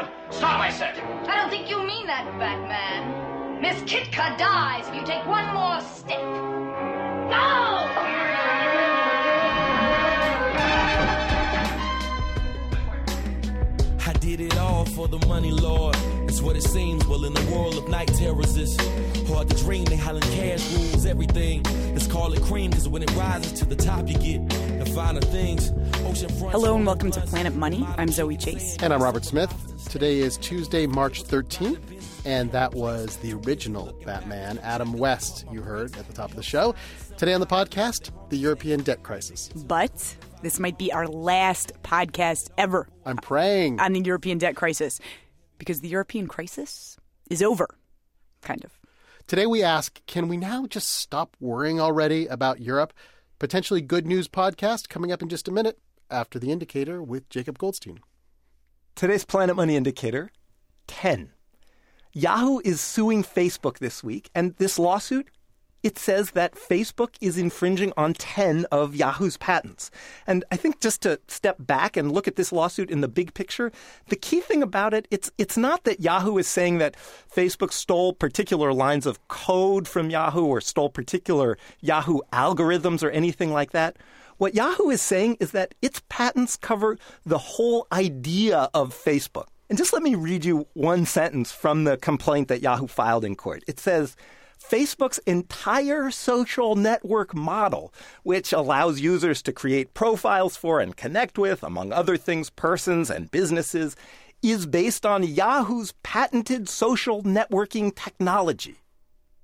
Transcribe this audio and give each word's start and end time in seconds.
woman. 0.00 0.12
Stop, 0.30 0.60
I 0.60 0.70
said. 0.70 0.98
I 1.28 1.36
don't 1.36 1.50
think 1.50 1.68
you 1.68 1.82
mean 1.82 2.06
that, 2.06 2.24
Batman. 2.38 3.60
Miss 3.60 3.80
Kitka 3.82 4.38
dies 4.38 4.88
if 4.88 4.94
you 4.94 5.04
take 5.04 5.26
one 5.26 5.52
more 5.52 5.80
step. 5.80 6.20
No! 6.20 7.86
I 14.06 14.12
did 14.14 14.40
it 14.40 14.56
all 14.58 14.84
for 14.84 15.08
the 15.08 15.18
money, 15.26 15.50
Lord. 15.50 15.96
It's 16.24 16.40
what 16.40 16.56
it 16.56 16.62
seems. 16.62 17.06
Well, 17.06 17.24
in 17.24 17.32
the 17.32 17.54
world 17.54 17.76
of 17.76 17.88
night 17.88 18.08
terrors, 18.08 18.56
it's 18.56 18.76
hard 19.28 19.48
to 19.50 19.56
dream. 19.56 19.84
They 19.84 19.96
Highland 19.96 20.24
cash 20.26 20.72
rules 20.72 21.06
everything. 21.06 21.62
Let's 21.92 22.06
call 22.06 22.32
it 22.32 22.42
cream, 22.42 22.70
because 22.70 22.88
when 22.88 23.02
it 23.02 23.14
rises 23.14 23.52
to 23.60 23.64
the 23.64 23.76
top, 23.76 24.08
you 24.08 24.18
get 24.18 24.48
the 24.78 24.86
finer 24.86 25.20
things. 25.20 25.70
Ocean 26.06 26.28
front. 26.28 26.52
Hello 26.52 26.76
and 26.76 26.86
welcome 26.86 27.10
to 27.12 27.20
Planet 27.22 27.54
Money. 27.54 27.86
I'm 27.96 28.08
Zoe 28.08 28.36
Chase. 28.36 28.76
And 28.80 28.92
I'm 28.92 29.02
Robert 29.02 29.24
Smith. 29.24 29.69
Today 29.90 30.18
is 30.18 30.36
Tuesday, 30.38 30.86
March 30.86 31.24
13th, 31.24 31.80
and 32.24 32.52
that 32.52 32.72
was 32.74 33.16
the 33.16 33.32
original 33.34 33.92
Batman, 34.06 34.58
Adam 34.58 34.92
West, 34.92 35.44
you 35.50 35.62
heard 35.62 35.96
at 35.98 36.06
the 36.06 36.12
top 36.12 36.30
of 36.30 36.36
the 36.36 36.44
show. 36.44 36.76
Today 37.16 37.34
on 37.34 37.40
the 37.40 37.46
podcast, 37.48 38.12
the 38.28 38.36
European 38.36 38.84
debt 38.84 39.02
crisis. 39.02 39.48
But 39.48 40.16
this 40.42 40.60
might 40.60 40.78
be 40.78 40.92
our 40.92 41.08
last 41.08 41.72
podcast 41.82 42.50
ever 42.56 42.86
I'm 43.04 43.16
praying. 43.16 43.80
on 43.80 43.92
the 43.92 44.00
European 44.00 44.38
debt 44.38 44.54
crisis 44.54 45.00
because 45.58 45.80
the 45.80 45.88
European 45.88 46.28
crisis 46.28 46.96
is 47.28 47.42
over, 47.42 47.68
kind 48.42 48.64
of. 48.64 48.70
Today 49.26 49.46
we 49.46 49.60
ask 49.60 50.00
can 50.06 50.28
we 50.28 50.36
now 50.36 50.66
just 50.66 50.88
stop 50.88 51.36
worrying 51.40 51.80
already 51.80 52.28
about 52.28 52.60
Europe? 52.60 52.92
Potentially 53.40 53.80
good 53.80 54.06
news 54.06 54.28
podcast 54.28 54.88
coming 54.88 55.10
up 55.10 55.20
in 55.20 55.28
just 55.28 55.48
a 55.48 55.52
minute 55.52 55.80
after 56.08 56.38
the 56.38 56.52
indicator 56.52 57.02
with 57.02 57.28
Jacob 57.28 57.58
Goldstein. 57.58 57.98
Today's 59.00 59.24
Planet 59.24 59.56
Money 59.56 59.76
Indicator 59.76 60.30
10. 60.86 61.30
Yahoo 62.12 62.60
is 62.66 62.82
suing 62.82 63.24
Facebook 63.24 63.78
this 63.78 64.04
week, 64.04 64.28
and 64.34 64.54
this 64.56 64.78
lawsuit 64.78 65.30
it 65.82 65.98
says 65.98 66.32
that 66.32 66.54
Facebook 66.54 67.14
is 67.22 67.38
infringing 67.38 67.94
on 67.96 68.12
10 68.12 68.66
of 68.70 68.94
Yahoo's 68.94 69.38
patents. 69.38 69.90
And 70.26 70.44
I 70.52 70.56
think 70.56 70.80
just 70.80 71.00
to 71.00 71.18
step 71.28 71.56
back 71.58 71.96
and 71.96 72.12
look 72.12 72.28
at 72.28 72.36
this 72.36 72.52
lawsuit 72.52 72.90
in 72.90 73.00
the 73.00 73.08
big 73.08 73.32
picture, 73.32 73.72
the 74.08 74.16
key 74.16 74.40
thing 74.40 74.62
about 74.62 74.92
it, 74.92 75.08
it's 75.10 75.30
it's 75.38 75.56
not 75.56 75.84
that 75.84 76.00
Yahoo 76.00 76.36
is 76.36 76.46
saying 76.46 76.76
that 76.76 76.94
Facebook 77.34 77.72
stole 77.72 78.12
particular 78.12 78.74
lines 78.74 79.06
of 79.06 79.26
code 79.28 79.88
from 79.88 80.10
Yahoo 80.10 80.44
or 80.44 80.60
stole 80.60 80.90
particular 80.90 81.56
Yahoo 81.80 82.20
algorithms 82.34 83.02
or 83.02 83.08
anything 83.10 83.50
like 83.50 83.70
that. 83.70 83.96
What 84.40 84.54
Yahoo 84.54 84.88
is 84.88 85.02
saying 85.02 85.36
is 85.38 85.50
that 85.50 85.74
its 85.82 86.00
patents 86.08 86.56
cover 86.56 86.96
the 87.26 87.36
whole 87.36 87.86
idea 87.92 88.70
of 88.72 88.94
Facebook. 88.94 89.48
And 89.68 89.76
just 89.76 89.92
let 89.92 90.02
me 90.02 90.14
read 90.14 90.46
you 90.46 90.66
one 90.72 91.04
sentence 91.04 91.52
from 91.52 91.84
the 91.84 91.98
complaint 91.98 92.48
that 92.48 92.62
Yahoo 92.62 92.86
filed 92.86 93.26
in 93.26 93.36
court. 93.36 93.62
It 93.68 93.78
says, 93.78 94.16
Facebook's 94.58 95.18
entire 95.26 96.10
social 96.10 96.74
network 96.74 97.34
model, 97.34 97.92
which 98.22 98.54
allows 98.54 98.98
users 98.98 99.42
to 99.42 99.52
create 99.52 99.92
profiles 99.92 100.56
for 100.56 100.80
and 100.80 100.96
connect 100.96 101.36
with, 101.36 101.62
among 101.62 101.92
other 101.92 102.16
things, 102.16 102.48
persons 102.48 103.10
and 103.10 103.30
businesses, 103.30 103.94
is 104.42 104.64
based 104.64 105.04
on 105.04 105.22
Yahoo's 105.22 105.92
patented 106.02 106.66
social 106.66 107.22
networking 107.24 107.94
technology. 107.94 108.78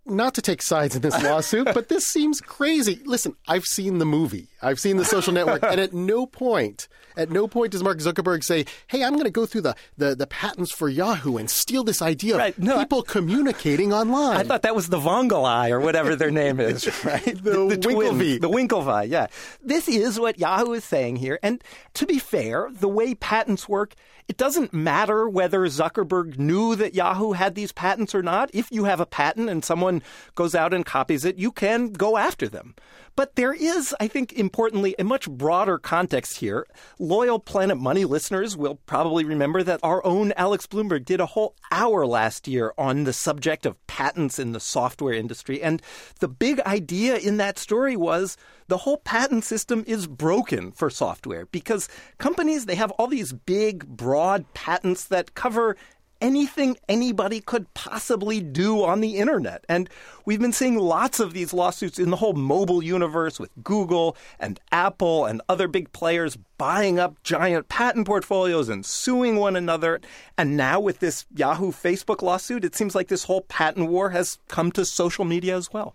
Not 0.09 0.35
to 0.35 0.43
take 0.43 0.63
sides 0.63 0.95
in 0.95 1.03
this 1.03 1.21
lawsuit, 1.23 1.67
but 1.75 1.89
this 1.89 2.05
seems 2.07 2.41
crazy. 2.41 3.01
Listen, 3.05 3.35
I've 3.49 3.65
seen 3.65 3.99
the 3.99 4.05
movie. 4.07 4.47
I've 4.63 4.79
seen 4.79 4.97
the 4.99 5.05
social 5.05 5.33
network, 5.33 5.63
and 5.65 5.81
at 5.81 5.93
no 5.93 6.27
point, 6.27 6.87
at 7.17 7.31
no 7.31 7.49
point 7.49 7.73
does 7.73 7.83
Mark 7.83 7.99
Zuckerberg 7.99 8.45
say, 8.45 8.67
"Hey, 8.87 9.03
I'm 9.03 9.13
going 9.15 9.25
to 9.25 9.31
go 9.31 9.47
through 9.47 9.63
the, 9.63 9.75
the, 9.97 10.15
the 10.15 10.27
patents 10.27 10.71
for 10.73 10.89
Yahoo 10.89 11.37
and 11.37 11.51
steal 11.51 11.83
this 11.85 12.01
idea 12.03 12.37
Right, 12.39 12.57
of 12.57 12.63
no, 12.63 12.77
I- 12.77 12.85
people 12.85 13.03
communicating 13.03 13.93
online." 13.93 14.37
I 14.37 14.43
thought 14.45 14.63
that 14.63 14.75
was 14.77 14.89
the 14.89 14.99
Vongeleye 14.99 15.71
or 15.71 15.81
whatever 15.81 16.15
their 16.17 16.31
name 16.31 16.61
is, 16.61 16.87
right? 17.05 17.25
The 17.25 17.77
twin- 17.81 17.97
Winklevi. 17.97 18.41
The 18.41 18.49
Winklevi, 18.51 19.09
yeah. 19.09 19.27
This 19.63 19.89
is 19.89 20.19
what 20.21 20.39
Yahoo 20.39 20.73
is 20.73 20.85
saying 20.85 21.17
here. 21.17 21.39
And 21.43 21.63
to 21.95 22.07
be 22.07 22.19
fair, 22.19 22.69
the 22.73 22.89
way 22.89 23.15
patents 23.15 23.69
work, 23.69 23.95
it 24.29 24.37
doesn't 24.37 24.75
matter 24.75 25.29
whether 25.29 25.61
Zuckerberg 25.61 26.39
knew 26.39 26.75
that 26.77 26.95
Yahoo 26.95 27.33
had 27.33 27.55
these 27.55 27.73
patents 27.73 28.15
or 28.15 28.23
not. 28.23 28.51
If 28.53 28.71
you 28.73 28.85
have 28.85 29.01
a 29.01 29.07
patent 29.07 29.49
and 29.49 29.65
someone 29.65 30.03
goes 30.35 30.55
out 30.55 30.75
and 30.75 30.85
copies 30.85 31.25
it, 31.25 31.37
you 31.37 31.53
can 31.53 31.93
go 31.93 32.17
after 32.17 32.49
them. 32.49 32.75
But 33.17 33.35
there 33.35 33.55
is, 33.55 33.95
I 33.99 34.09
think, 34.09 34.35
importantly, 34.35 34.95
a 34.99 35.05
much 35.05 35.29
broader 35.29 35.79
context 35.79 36.37
here. 36.39 36.67
Loyal 36.99 37.39
Planet 37.39 37.79
Money 37.79 38.05
listeners 38.05 38.59
will 38.59 38.75
probably 38.85 39.25
remember 39.25 39.63
that 39.63 39.81
our 39.83 40.05
own 40.05 40.33
Alex 40.37 40.67
Blumberg 40.67 41.07
did 41.07 41.19
a 41.19 41.27
whole 41.27 41.57
hour 41.73 42.07
last 42.07 42.47
year 42.47 42.75
on 42.77 43.05
the 43.05 43.15
subject 43.15 43.65
of 43.65 43.85
patents 43.87 44.39
in 44.39 44.53
the 44.53 44.61
software 44.61 45.15
industry. 45.15 45.63
And 45.63 45.81
the 46.21 46.29
big 46.29 46.61
idea 46.61 47.17
in 47.17 47.39
that 47.39 47.59
story 47.59 47.97
was 47.97 48.37
the 48.69 48.79
whole 48.79 48.99
patent 48.99 49.45
system 49.45 49.83
is 49.87 50.07
broken 50.07 50.73
for 50.73 50.91
software 50.91 51.47
because 51.47 51.89
companies, 52.19 52.67
they 52.67 52.75
have 52.75 52.91
all 52.93 53.07
these 53.07 53.33
big, 53.33 53.87
broad 53.87 54.53
patents 54.53 55.07
that 55.07 55.35
cover 55.35 55.77
anything 56.21 56.77
anybody 56.89 57.41
could 57.41 57.73
possibly 57.75 58.41
do 58.41 58.83
on 58.83 59.01
the 59.01 59.17
internet. 59.17 59.65
And 59.69 59.89
we've 60.25 60.41
been 60.41 60.53
seeing 60.53 60.79
lots 60.79 61.21
of 61.21 61.33
these 61.33 61.53
lawsuits 61.53 61.99
in 61.99 62.11
the 62.11 62.17
whole 62.17 62.33
mobile 62.33 62.83
universe 62.83 63.39
with 63.39 63.51
Google 63.63 64.17
and 64.39 64.61
Apple 64.73 65.25
and 65.25 65.43
other 65.49 65.69
big 65.69 65.93
players 65.93 66.37
buying 66.59 66.99
up 66.99 67.23
giant 67.23 67.69
patent 67.69 68.07
portfolios 68.07 68.69
and 68.69 68.85
suing 68.85 69.37
one 69.37 69.57
another. 69.57 70.01
And 70.39 70.57
now 70.57 70.81
with 70.81 71.01
this 71.01 71.27
Yahoo 71.35 71.73
Facebook 71.73 72.23
lawsuit, 72.23 72.65
it 72.65 72.75
seems 72.75 72.95
like 72.95 73.09
this 73.09 73.25
whole 73.25 73.43
patent 73.43 73.91
war 73.91 74.11
has 74.11 74.39
come 74.49 74.73
to 74.73 74.85
social 74.85 75.25
media 75.25 75.57
as 75.57 75.73
well. 75.73 75.95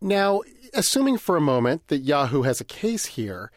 Now, 0.00 0.42
assuming 0.74 1.18
for 1.18 1.36
a 1.36 1.40
moment 1.40 1.88
that 1.88 2.00
Yahoo 2.00 2.42
has 2.42 2.60
a 2.60 2.64
case 2.64 3.06
here, 3.06 3.50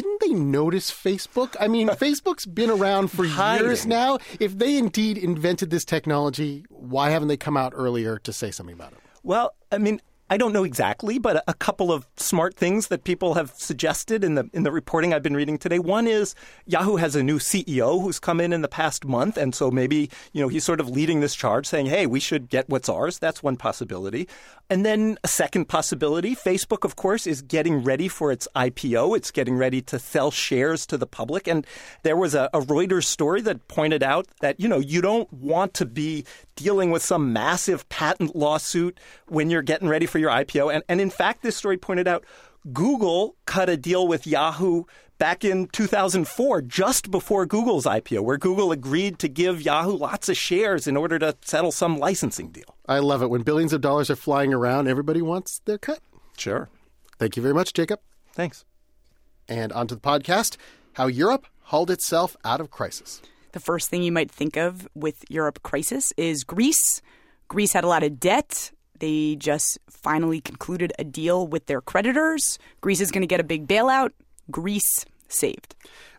didn't 0.00 0.20
they 0.20 0.32
notice 0.32 0.92
Facebook? 0.92 1.56
I 1.58 1.66
mean, 1.66 1.88
Facebook's 2.04 2.46
been 2.46 2.70
around 2.70 3.10
for 3.10 3.24
years 3.24 3.84
now. 3.84 4.18
If 4.38 4.56
they 4.56 4.78
indeed 4.78 5.18
invented 5.18 5.70
this 5.70 5.84
technology, 5.84 6.64
why 6.68 7.10
haven't 7.10 7.26
they 7.26 7.36
come 7.36 7.56
out 7.56 7.72
earlier 7.74 8.20
to 8.20 8.32
say 8.32 8.52
something 8.52 8.74
about 8.74 8.92
it? 8.92 8.98
Well, 9.24 9.54
I 9.72 9.78
mean, 9.78 10.00
I 10.30 10.36
don't 10.36 10.52
know 10.52 10.64
exactly, 10.64 11.18
but 11.18 11.42
a, 11.48 11.54
couple 11.54 11.90
of 11.90 12.06
smart 12.16 12.54
things 12.54 12.88
that 12.88 13.04
people 13.04 13.34
have 13.34 13.52
suggested 13.56 14.22
in 14.22 14.36
the 14.36 14.48
in 14.52 14.62
the 14.62 14.70
reporting 14.70 15.12
I've 15.12 15.22
been 15.22 15.34
reading 15.34 15.58
today. 15.58 15.78
One 15.78 16.06
is 16.06 16.34
Yahoo 16.66 16.96
has 16.96 17.16
a 17.16 17.22
new 17.22 17.38
CEO 17.38 18.00
who's 18.00 18.18
come 18.18 18.40
in 18.40 18.52
in 18.52 18.62
the 18.62 18.68
past 18.68 19.04
month, 19.04 19.36
and 19.36 19.54
so 19.54 19.70
maybe 19.70 20.08
you 20.32 20.40
know 20.40 20.48
he's 20.48 20.64
sort 20.64 20.80
of 20.80 20.88
leading 20.88 21.20
this 21.20 21.34
charge, 21.34 21.66
saying, 21.66 21.86
"Hey, 21.86 22.06
we 22.06 22.20
should 22.20 22.48
get 22.48 22.68
what's 22.68 22.88
ours." 22.88 23.18
That's 23.18 23.42
one 23.42 23.56
possibility. 23.56 24.28
And 24.70 24.84
then 24.84 25.18
a 25.24 25.28
second 25.28 25.66
possibility: 25.66 26.36
Facebook, 26.36 26.84
of 26.84 26.96
course, 26.96 27.26
is 27.26 27.42
getting 27.42 27.82
ready 27.82 28.08
for 28.08 28.30
its 28.30 28.46
IPO. 28.54 29.16
It's 29.16 29.30
getting 29.30 29.56
ready 29.56 29.82
to 29.82 29.98
sell 29.98 30.30
shares 30.30 30.86
to 30.86 30.96
the 30.96 31.06
public, 31.06 31.48
and 31.48 31.66
there 32.02 32.16
was 32.16 32.34
a, 32.34 32.48
a 32.54 32.60
Reuters 32.60 33.04
story 33.04 33.40
that 33.42 33.66
pointed 33.68 34.02
out 34.02 34.26
that 34.40 34.60
you 34.60 34.68
know 34.68 34.78
you 34.78 35.00
don't 35.00 35.30
want 35.32 35.74
to 35.74 35.86
be 35.86 36.24
dealing 36.58 36.90
with 36.90 37.02
some 37.02 37.32
massive 37.32 37.88
patent 37.88 38.34
lawsuit 38.34 38.98
when 39.28 39.48
you're 39.48 39.62
getting 39.62 39.88
ready 39.88 40.06
for 40.06 40.17
your 40.18 40.30
IPO. 40.30 40.74
And, 40.74 40.82
and 40.88 41.00
in 41.00 41.10
fact, 41.10 41.42
this 41.42 41.56
story 41.56 41.76
pointed 41.76 42.08
out 42.08 42.24
Google 42.72 43.36
cut 43.46 43.68
a 43.68 43.76
deal 43.76 44.06
with 44.06 44.26
Yahoo 44.26 44.84
back 45.18 45.44
in 45.44 45.66
2004, 45.68 46.62
just 46.62 47.10
before 47.10 47.44
Google's 47.44 47.84
IPO, 47.84 48.22
where 48.22 48.38
Google 48.38 48.72
agreed 48.72 49.18
to 49.18 49.28
give 49.28 49.60
Yahoo 49.60 49.96
lots 49.96 50.28
of 50.28 50.36
shares 50.36 50.86
in 50.86 50.96
order 50.96 51.18
to 51.18 51.36
settle 51.42 51.72
some 51.72 51.98
licensing 51.98 52.50
deal. 52.50 52.76
I 52.88 53.00
love 53.00 53.22
it. 53.22 53.30
When 53.30 53.42
billions 53.42 53.72
of 53.72 53.80
dollars 53.80 54.10
are 54.10 54.16
flying 54.16 54.54
around, 54.54 54.88
everybody 54.88 55.20
wants 55.20 55.60
their 55.64 55.78
cut. 55.78 56.00
Sure. 56.36 56.68
Thank 57.18 57.36
you 57.36 57.42
very 57.42 57.54
much, 57.54 57.72
Jacob. 57.72 58.00
Thanks. 58.32 58.64
And 59.48 59.72
on 59.72 59.88
to 59.88 59.94
the 59.96 60.00
podcast 60.00 60.56
How 60.94 61.06
Europe 61.06 61.46
Hauled 61.62 61.90
Itself 61.90 62.36
Out 62.44 62.60
of 62.60 62.70
Crisis. 62.70 63.20
The 63.52 63.60
first 63.60 63.88
thing 63.88 64.02
you 64.02 64.12
might 64.12 64.30
think 64.30 64.56
of 64.56 64.86
with 64.94 65.24
Europe 65.28 65.62
crisis 65.62 66.12
is 66.16 66.44
Greece. 66.44 67.02
Greece 67.48 67.72
had 67.72 67.82
a 67.82 67.88
lot 67.88 68.02
of 68.02 68.20
debt. 68.20 68.70
They 68.98 69.36
just 69.36 69.78
finally 69.88 70.40
concluded 70.40 70.92
a 70.98 71.04
deal 71.04 71.46
with 71.46 71.66
their 71.66 71.80
creditors. 71.80 72.58
Greece 72.80 73.00
is 73.00 73.10
going 73.10 73.22
to 73.22 73.26
get 73.26 73.40
a 73.40 73.44
big 73.44 73.66
bailout. 73.66 74.10
Greece 74.50 75.04
saved. 75.28 75.74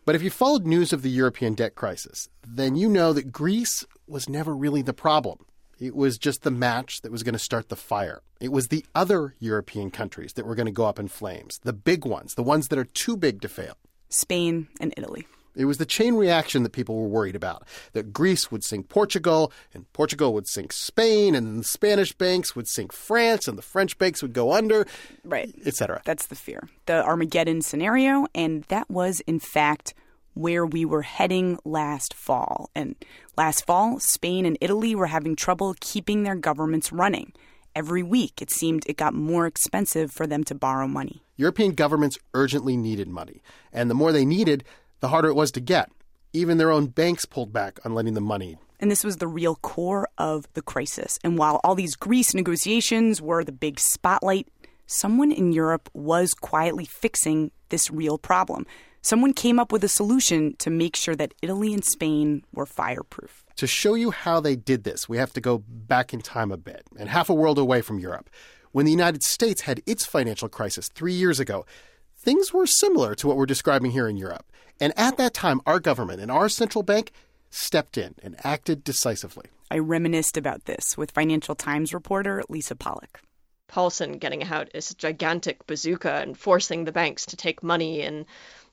But 0.06 0.16
if 0.16 0.24
you 0.24 0.30
followed 0.30 0.66
news 0.66 0.94
of 0.94 1.02
the 1.02 1.10
European 1.10 1.54
debt 1.54 1.76
crisis, 1.76 2.30
then 2.48 2.76
you 2.76 2.90
know 2.90 3.14
that 3.14 3.32
Greece 3.32 3.86
was 4.08 4.30
never 4.30 4.56
really 4.56 4.82
the 4.82 4.94
problem. 4.94 5.46
It 5.80 5.96
was 5.96 6.18
just 6.18 6.44
the 6.44 6.52
match 6.52 7.02
that 7.02 7.12
was 7.12 7.24
going 7.24 7.34
to 7.34 7.40
start 7.40 7.70
the 7.70 7.76
fire. 7.76 8.22
It 8.42 8.52
was 8.52 8.68
the 8.68 8.86
other 8.94 9.36
European 9.40 9.92
countries 9.92 10.34
that 10.34 10.46
were 10.46 10.56
going 10.56 10.66
to 10.66 10.72
go 10.72 10.86
up 10.86 11.00
in 11.00 11.08
flames, 11.08 11.60
the 11.64 11.74
big 11.74 12.06
ones, 12.06 12.36
the 12.36 12.44
ones 12.44 12.68
that 12.68 12.80
are 12.80 12.86
too 12.86 13.16
big 13.16 13.42
to 13.42 13.50
fail. 13.50 13.78
Spain 14.10 14.68
and 14.82 14.94
Italy. 14.98 15.26
It 15.60 15.66
was 15.66 15.78
the 15.78 15.86
chain 15.86 16.16
reaction 16.16 16.64
that 16.64 16.70
people 16.72 16.96
were 16.96 17.08
worried 17.08 17.36
about 17.36 17.68
that 17.92 18.14
Greece 18.14 18.50
would 18.50 18.64
sink 18.64 18.88
Portugal, 18.88 19.52
and 19.74 19.92
Portugal 19.92 20.34
would 20.34 20.48
sink 20.48 20.72
Spain, 20.72 21.36
and 21.36 21.60
the 21.60 21.64
Spanish 21.66 22.14
banks 22.14 22.56
would 22.56 22.68
sink 22.68 22.94
France, 22.94 23.46
and 23.46 23.58
the 23.58 23.62
French 23.62 23.98
banks 23.98 24.22
would 24.22 24.32
go 24.32 24.54
under, 24.54 24.88
Right. 25.26 25.54
etc. 25.66 26.02
That's 26.06 26.28
the 26.28 26.36
fear. 26.36 26.70
The 26.86 27.04
Armageddon 27.04 27.62
scenario. 27.62 28.26
And 28.34 28.64
that 28.70 28.90
was, 28.90 29.20
in 29.28 29.40
fact, 29.40 29.94
where 30.34 30.66
we 30.66 30.86
were 30.86 31.02
heading 31.02 31.60
last 31.66 32.14
fall. 32.14 32.70
And 32.74 32.96
last 33.36 33.66
fall, 33.66 34.00
Spain 34.00 34.46
and 34.46 34.58
Italy 34.62 34.96
were 34.96 35.08
having 35.08 35.36
trouble 35.36 35.76
keeping 35.82 36.24
their 36.24 36.36
governments 36.36 36.94
running. 36.94 37.34
Every 37.76 38.02
week, 38.02 38.42
it 38.42 38.50
seemed 38.50 38.84
it 38.86 38.96
got 38.96 39.14
more 39.14 39.46
expensive 39.46 40.10
for 40.10 40.26
them 40.26 40.46
to 40.46 40.56
borrow 40.56 40.88
money. 40.88 41.22
European 41.36 41.74
governments 41.74 42.18
urgently 42.34 42.78
needed 42.78 43.10
money, 43.10 43.42
and 43.74 43.90
the 43.90 43.94
more 43.94 44.12
they 44.14 44.26
needed, 44.26 44.64
the 45.00 45.10
harder 45.10 45.30
it 45.30 45.36
was 45.36 45.52
to 45.52 45.60
get. 45.60 45.90
Even 46.34 46.58
their 46.58 46.72
own 46.72 46.88
banks 46.88 47.26
pulled 47.26 47.52
back 47.52 47.80
on 47.86 47.94
lending 47.94 48.14
them 48.14 48.24
money. 48.24 48.58
And 48.80 48.90
this 48.90 49.04
was 49.04 49.18
the 49.18 49.28
real 49.28 49.56
core 49.56 50.08
of 50.18 50.48
the 50.54 50.62
crisis. 50.62 51.20
And 51.24 51.38
while 51.38 51.60
all 51.64 51.76
these 51.76 51.96
Greece 51.96 52.34
negotiations 52.34 53.22
were 53.22 53.44
the 53.44 53.52
big 53.52 53.80
spotlight, 53.80 54.48
someone 54.88 55.32
in 55.32 55.52
Europe 55.52 55.90
was 55.94 56.34
quietly 56.34 56.86
fixing 56.86 57.52
this 57.70 57.92
real 57.92 58.18
problem. 58.18 58.66
Someone 59.02 59.34
came 59.34 59.60
up 59.60 59.72
with 59.72 59.84
a 59.84 59.90
solution 59.90 60.56
to 60.58 60.70
make 60.70 60.96
sure 60.96 61.16
that 61.16 61.34
Italy 61.42 61.74
and 61.74 61.84
Spain 61.84 62.44
were 62.54 62.66
fireproof. 62.66 63.46
To 63.56 63.68
show 63.68 63.94
you 63.94 64.12
how 64.12 64.40
they 64.40 64.56
did 64.56 64.84
this, 64.84 65.08
we 65.08 65.18
have 65.18 65.34
to 65.34 65.42
go 65.42 65.64
back 65.68 66.14
in 66.14 66.22
time 66.22 66.52
a 66.52 66.58
bit 66.58 66.84
and 66.98 67.10
half 67.10 67.30
a 67.30 67.34
world 67.34 67.58
away 67.58 67.82
from 67.82 68.00
Europe. 68.00 68.30
When 68.72 68.86
the 68.86 68.92
United 68.92 69.24
States 69.24 69.62
had 69.62 69.82
its 69.86 70.06
financial 70.06 70.50
crisis 70.50 70.90
three 70.94 71.14
years 71.14 71.40
ago, 71.40 71.66
things 72.18 72.54
were 72.54 72.68
similar 72.68 73.16
to 73.16 73.28
what 73.28 73.38
we're 73.38 73.46
describing 73.46 73.92
here 73.92 74.08
in 74.08 74.18
Europe. 74.18 74.46
And 74.80 74.94
at 74.98 75.18
that 75.18 75.34
time, 75.34 75.62
our 75.66 75.80
government 75.80 76.22
and 76.22 76.32
our 76.32 76.50
central 76.50 76.84
bank 76.84 77.12
stepped 77.50 77.98
in 77.98 78.16
and 78.24 78.36
acted 78.44 78.84
decisively. 78.84 79.46
I 79.72 79.80
reminisced 79.80 80.38
about 80.38 80.66
this 80.66 80.98
with 80.98 81.12
Financial 81.12 81.56
Times 81.56 81.94
reporter 81.94 82.44
Lisa 82.50 82.76
Pollack. 82.76 83.22
Paulson 83.68 84.18
getting 84.18 84.44
out 84.44 84.74
his 84.74 84.96
gigantic 84.96 85.68
bazooka 85.68 86.12
and 86.16 86.38
forcing 86.38 86.86
the 86.86 86.92
banks 86.92 87.28
to 87.28 87.38
take 87.38 87.62
money 87.62 88.02
and 88.02 88.26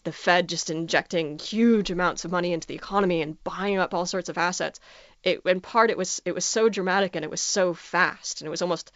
the 0.04 0.12
Fed 0.12 0.48
just 0.48 0.70
injecting 0.70 1.38
huge 1.38 1.90
amounts 1.90 2.24
of 2.24 2.30
money 2.30 2.52
into 2.52 2.66
the 2.66 2.74
economy 2.76 3.20
and 3.20 3.42
buying 3.44 3.76
up 3.76 3.92
all 3.92 4.06
sorts 4.06 4.28
of 4.28 4.38
assets. 4.38 4.80
It 5.22 5.42
in 5.44 5.60
part 5.60 5.90
it 5.90 5.98
was 5.98 6.22
it 6.24 6.34
was 6.34 6.44
so 6.44 6.68
dramatic 6.68 7.14
and 7.14 7.24
it 7.24 7.30
was 7.30 7.40
so 7.42 7.74
fast 7.74 8.40
and 8.40 8.46
it 8.46 8.50
was 8.50 8.62
almost 8.62 8.92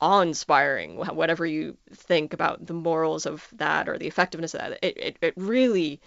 awe-inspiring 0.00 0.96
whatever 0.96 1.46
you 1.46 1.76
think 1.92 2.32
about 2.32 2.66
the 2.66 2.74
morals 2.74 3.26
of 3.26 3.46
that 3.52 3.88
or 3.88 3.96
the 3.96 4.08
effectiveness 4.08 4.54
of 4.54 4.60
that 4.60 4.78
it, 4.82 4.96
it, 4.96 5.16
it 5.20 5.34
really 5.36 6.00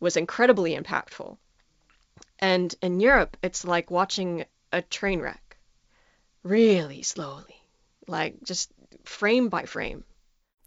was 0.00 0.16
incredibly 0.16 0.76
impactful 0.76 1.36
and 2.38 2.74
in 2.82 3.00
europe 3.00 3.36
it's 3.42 3.64
like 3.64 3.90
watching 3.90 4.44
a 4.72 4.82
train 4.82 5.20
wreck 5.20 5.56
really 6.42 7.02
slowly 7.02 7.62
like 8.06 8.36
just 8.42 8.70
frame 9.04 9.48
by 9.48 9.64
frame 9.64 10.04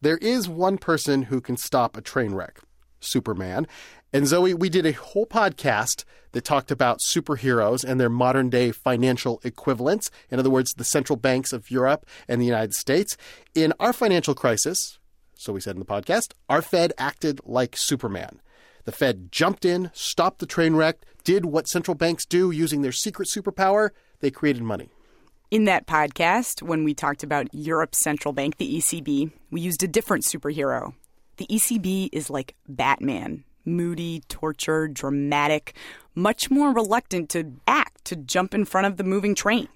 there 0.02 0.18
is 0.18 0.50
one 0.50 0.78
person 0.78 1.24
who 1.24 1.40
can 1.42 1.58
stop 1.58 1.96
a 1.96 2.02
train 2.02 2.34
wreck 2.34 2.60
Superman. 3.02 3.68
And 4.14 4.28
Zoe, 4.28 4.54
we 4.54 4.70
did 4.70 4.86
a 4.86 4.92
whole 4.94 5.26
podcast 5.26 6.06
that 6.32 6.46
talked 6.46 6.72
about 6.72 7.00
superheroes 7.14 7.84
and 7.84 8.00
their 8.00 8.10
modern 8.10 8.50
day 8.50 8.72
financial 8.72 9.42
equivalents. 9.44 10.10
In 10.30 10.40
other 10.40 10.50
words, 10.50 10.74
the 10.74 10.84
central 10.84 11.18
banks 11.18 11.52
of 11.52 11.70
Europe 11.70 12.06
and 12.28 12.42
the 12.42 12.46
United 12.46 12.74
States. 12.74 13.18
In 13.54 13.74
our 13.80 13.94
financial 13.94 14.36
crisis, 14.36 15.00
so 15.36 15.52
we 15.54 15.62
said 15.62 15.76
in 15.76 15.80
the 15.80 15.86
podcast, 15.86 16.34
our 16.50 16.62
Fed 16.62 16.94
acted 16.98 17.42
like 17.44 17.76
Superman. 17.76 18.42
The 18.86 18.92
Fed 18.92 19.32
jumped 19.32 19.66
in, 19.66 19.92
stopped 19.94 20.40
the 20.40 20.46
train 20.46 20.76
wreck, 20.76 20.98
did 21.24 21.46
what 21.46 21.68
central 21.68 21.96
banks 21.96 22.26
do 22.26 22.52
using 22.52 22.82
their 22.82 22.92
secret 22.92 23.28
superpower. 23.28 23.90
They 24.20 24.32
created 24.32 24.64
money. 24.64 24.90
In 25.50 25.66
that 25.66 25.86
podcast, 25.86 26.62
when 26.62 26.84
we 26.84 26.94
talked 26.94 27.24
about 27.24 27.54
Europe's 27.54 28.02
central 28.04 28.34
bank, 28.34 28.58
the 28.58 28.78
ECB, 28.78 29.32
we 29.52 29.62
used 29.62 29.84
a 29.84 29.88
different 29.88 30.24
superhero, 30.24 30.94
the 31.38 31.48
ECB 31.48 32.10
is 32.12 32.30
like 32.30 32.56
Batman 32.68 33.44
moody, 33.66 34.22
tortured, 34.28 34.94
dramatic, 34.94 35.76
much 36.16 36.50
more 36.50 36.74
reluctant 36.74 37.30
to 37.30 37.54
act, 37.68 38.04
to 38.06 38.16
jump 38.16 38.54
in 38.54 38.66
front 38.66 38.88
of 38.88 38.98
the 38.98 39.04
moving 39.04 39.36
train. 39.36 39.68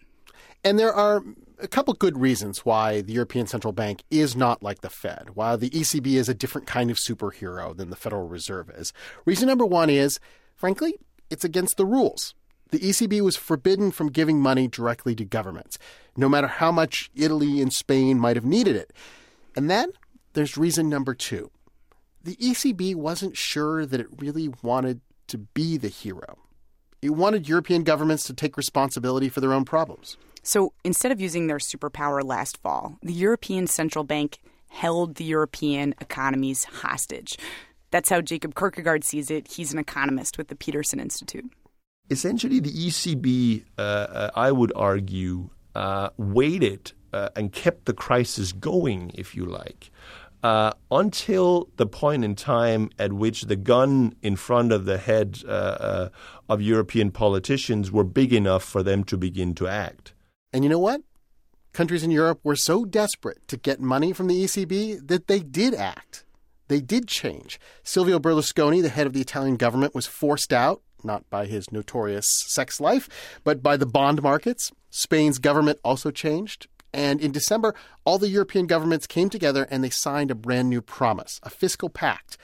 And 0.63 0.79
there 0.79 0.93
are 0.93 1.23
a 1.59 1.67
couple 1.67 1.93
good 1.93 2.17
reasons 2.17 2.65
why 2.65 3.01
the 3.01 3.13
European 3.13 3.47
Central 3.47 3.71
Bank 3.71 4.03
is 4.09 4.35
not 4.35 4.63
like 4.63 4.81
the 4.81 4.89
Fed, 4.89 5.31
while 5.33 5.57
the 5.57 5.69
ECB 5.69 6.15
is 6.15 6.29
a 6.29 6.33
different 6.33 6.67
kind 6.67 6.91
of 6.91 6.97
superhero 6.97 7.75
than 7.75 7.89
the 7.89 7.95
Federal 7.95 8.27
Reserve 8.27 8.69
is. 8.69 8.93
Reason 9.25 9.47
number 9.47 9.65
one 9.65 9.89
is, 9.89 10.19
frankly, 10.55 10.95
it's 11.29 11.43
against 11.43 11.77
the 11.77 11.85
rules. 11.85 12.33
The 12.71 12.79
ECB 12.79 13.21
was 13.21 13.35
forbidden 13.35 13.91
from 13.91 14.11
giving 14.11 14.41
money 14.41 14.67
directly 14.67 15.15
to 15.15 15.25
governments, 15.25 15.77
no 16.17 16.27
matter 16.27 16.47
how 16.47 16.71
much 16.71 17.09
Italy 17.15 17.61
and 17.61 17.71
Spain 17.71 18.19
might 18.19 18.35
have 18.35 18.45
needed 18.45 18.75
it. 18.75 18.91
And 19.55 19.69
then 19.69 19.91
there's 20.33 20.57
reason 20.57 20.89
number 20.89 21.13
two 21.13 21.51
the 22.23 22.35
ECB 22.37 22.95
wasn't 22.95 23.37
sure 23.37 23.85
that 23.85 23.99
it 23.99 24.07
really 24.19 24.49
wanted 24.63 24.99
to 25.27 25.37
be 25.37 25.77
the 25.77 25.89
hero. 25.89 26.39
It 27.05 27.13
wanted 27.13 27.47
European 27.47 27.83
governments 27.83 28.23
to 28.23 28.33
take 28.33 28.57
responsibility 28.57 29.29
for 29.29 29.39
their 29.39 29.53
own 29.53 29.63
problems. 29.63 30.17
So 30.41 30.73
instead 30.83 31.11
of 31.11 31.21
using 31.21 31.47
their 31.47 31.57
superpower 31.57 32.23
last 32.23 32.57
fall, 32.57 32.97
the 33.03 33.13
European 33.13 33.67
Central 33.67 34.03
Bank 34.03 34.39
held 34.69 35.15
the 35.15 35.23
European 35.23 35.93
economies 36.01 36.63
hostage. 36.65 37.37
That's 37.91 38.09
how 38.09 38.21
Jacob 38.21 38.55
Kirkegaard 38.55 39.03
sees 39.03 39.29
it. 39.29 39.47
He's 39.47 39.71
an 39.71 39.79
economist 39.79 40.37
with 40.37 40.47
the 40.47 40.55
Peterson 40.55 40.99
Institute. 40.99 41.45
Essentially, 42.09 42.59
the 42.59 42.71
ECB, 42.71 43.63
uh, 43.77 43.81
uh, 43.81 44.31
I 44.35 44.51
would 44.51 44.73
argue, 44.75 45.49
uh, 45.75 46.09
waited 46.17 46.91
uh, 47.13 47.29
and 47.35 47.51
kept 47.51 47.85
the 47.85 47.93
crisis 47.93 48.51
going, 48.51 49.11
if 49.13 49.35
you 49.35 49.45
like, 49.45 49.91
uh, 50.45 50.71
until 50.91 51.71
the 51.77 51.87
point 51.87 52.23
in 52.23 52.35
time 52.35 52.91
at 52.99 53.11
which 53.11 53.41
the 53.43 53.55
gun 53.55 54.13
in 54.21 54.35
front 54.35 54.71
of 54.71 54.85
the 54.85 54.99
head 54.99 55.39
uh, 55.47 55.49
uh, 55.49 56.09
of 56.47 56.61
European 56.61 57.09
politicians 57.09 57.91
were 57.91 58.03
big 58.03 58.31
enough 58.31 58.63
for 58.63 58.83
them 58.83 59.03
to 59.03 59.17
begin 59.17 59.55
to 59.55 59.67
act. 59.67 60.13
And 60.53 60.63
you 60.63 60.69
know 60.69 60.77
what? 60.77 61.01
Countries 61.73 62.03
in 62.03 62.11
Europe 62.11 62.41
were 62.43 62.55
so 62.55 62.85
desperate 62.85 63.47
to 63.47 63.57
get 63.57 63.79
money 63.79 64.13
from 64.13 64.27
the 64.27 64.43
ECB 64.43 65.07
that 65.07 65.25
they 65.25 65.39
did 65.39 65.73
act. 65.73 66.25
They 66.67 66.79
did 66.79 67.07
change. 67.07 67.59
Silvio 67.81 68.19
Berlusconi, 68.19 68.83
the 68.83 68.89
head 68.89 69.07
of 69.07 69.13
the 69.13 69.21
Italian 69.21 69.55
government, 69.55 69.95
was 69.95 70.05
forced 70.05 70.53
out, 70.53 70.83
not 71.03 71.27
by 71.31 71.47
his 71.47 71.71
notorious 71.71 72.27
sex 72.49 72.79
life, 72.79 73.09
but 73.43 73.63
by 73.63 73.77
the 73.77 73.87
bond 73.87 74.21
markets. 74.21 74.71
Spain's 74.91 75.39
government 75.39 75.79
also 75.83 76.11
changed. 76.11 76.67
And 76.95 77.19
in 77.19 77.33
December, 77.33 77.75
all 78.05 78.17
the 78.17 78.29
European 78.29 78.67
governments 78.67 79.05
came 79.05 79.29
together 79.29 79.67
and 79.69 79.83
they 79.83 79.89
signed 79.89 80.31
a 80.31 80.35
brand 80.35 80.69
new 80.69 80.81
promise, 80.81 81.41
a 81.43 81.49
fiscal 81.49 81.89
pact. 81.89 82.37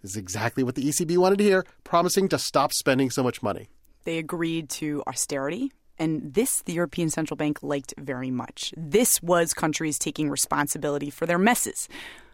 This 0.00 0.12
is 0.12 0.16
exactly 0.16 0.62
what 0.62 0.76
the 0.76 0.84
ECB 0.84 1.18
wanted 1.18 1.36
to 1.38 1.44
hear, 1.44 1.66
promising 1.84 2.26
to 2.30 2.38
stop 2.38 2.72
spending 2.72 3.10
so 3.10 3.22
much 3.22 3.42
money. 3.42 3.68
They 4.04 4.16
agreed 4.16 4.70
to 4.70 5.02
austerity, 5.06 5.72
and 5.98 6.32
this 6.32 6.62
the 6.62 6.72
European 6.72 7.10
Central 7.10 7.36
Bank 7.36 7.62
liked 7.62 7.92
very 7.98 8.30
much. 8.30 8.72
This 8.78 9.22
was 9.22 9.52
countries 9.52 9.98
taking 9.98 10.30
responsibility 10.30 11.10
for 11.10 11.26
their 11.26 11.36
messes. 11.36 11.86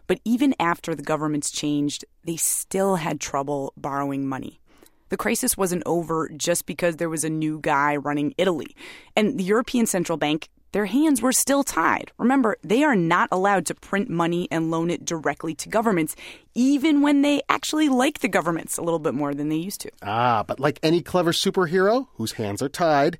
But 0.07 0.21
even 0.23 0.55
after 0.61 0.95
the 0.95 1.03
governments 1.03 1.51
changed, 1.51 2.05
they 2.23 2.37
still 2.37 2.95
had 2.95 3.19
trouble 3.19 3.73
borrowing 3.75 4.25
money. 4.27 4.61
The 5.09 5.17
crisis 5.17 5.57
wasn't 5.57 5.83
over 5.85 6.29
just 6.37 6.65
because 6.65 6.95
there 6.95 7.09
was 7.09 7.25
a 7.25 7.29
new 7.29 7.59
guy 7.59 7.97
running 7.97 8.33
Italy. 8.37 8.75
And 9.15 9.37
the 9.37 9.43
European 9.43 9.87
Central 9.87 10.17
Bank 10.17 10.47
their 10.75 10.87
hands 10.87 11.21
were 11.21 11.31
still 11.31 11.63
tied. 11.63 12.11
Remember, 12.17 12.57
they 12.61 12.83
are 12.83 12.97
not 12.97 13.29
allowed 13.31 13.65
to 13.67 13.73
print 13.73 14.09
money 14.09 14.45
and 14.51 14.69
loan 14.69 14.91
it 14.91 15.05
directly 15.05 15.55
to 15.55 15.69
governments, 15.69 16.17
even 16.53 17.01
when 17.01 17.21
they 17.21 17.41
actually 17.47 17.87
like 17.87 18.19
the 18.19 18.27
governments 18.27 18.77
a 18.77 18.81
little 18.81 18.99
bit 18.99 19.13
more 19.13 19.33
than 19.33 19.47
they 19.47 19.55
used 19.55 19.79
to. 19.79 19.91
Ah, 20.03 20.43
but 20.45 20.59
like 20.59 20.81
any 20.83 21.01
clever 21.01 21.31
superhero 21.31 22.09
whose 22.15 22.33
hands 22.33 22.61
are 22.61 22.67
tied, 22.67 23.17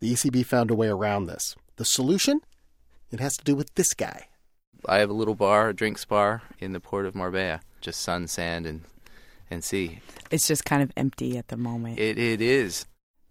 the 0.00 0.12
ECB 0.12 0.44
found 0.44 0.70
a 0.70 0.74
way 0.74 0.88
around 0.88 1.24
this. 1.24 1.56
The 1.76 1.86
solution? 1.86 2.42
It 3.10 3.18
has 3.18 3.38
to 3.38 3.44
do 3.44 3.54
with 3.54 3.74
this 3.76 3.94
guy. 3.94 4.28
I 4.86 4.98
have 4.98 5.08
a 5.08 5.14
little 5.14 5.34
bar, 5.34 5.70
a 5.70 5.74
drinks 5.74 6.04
bar 6.04 6.42
in 6.58 6.74
the 6.74 6.80
port 6.80 7.06
of 7.06 7.14
Marbella, 7.14 7.62
just 7.80 8.02
sun, 8.02 8.28
sand, 8.28 8.66
and 8.66 8.82
and 9.50 9.64
sea. 9.64 10.00
It's 10.30 10.46
just 10.46 10.66
kind 10.66 10.82
of 10.82 10.92
empty 10.98 11.38
at 11.38 11.48
the 11.48 11.56
moment. 11.56 11.98
It 11.98 12.18
it 12.18 12.42
is. 12.42 12.84